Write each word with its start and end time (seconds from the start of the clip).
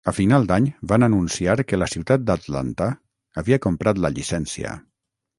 A 0.09 0.11
final 0.17 0.45
d'any 0.51 0.67
van 0.91 1.03
anunciar 1.07 1.53
que 1.71 1.77
la 1.81 1.87
ciutat 1.91 2.23
d'Atlanta 2.29 2.87
havia 3.43 3.59
comprat 3.67 4.01
la 4.07 4.11
llicència. 4.15 4.73